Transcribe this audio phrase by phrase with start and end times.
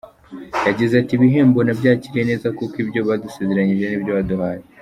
[0.67, 4.63] Yagize ati” Ibihembo nabyakiriye neza kuko ibyo badusezeranyije ni byo baduhaye.